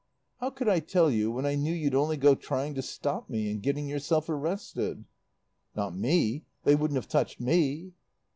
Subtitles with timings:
[0.37, 3.51] "How could I tell you when I knew you'd only go trying to stop me
[3.51, 5.05] and getting yourself arrested."
[5.75, 6.43] "Not me.
[6.63, 7.91] They wouldn't have touched me."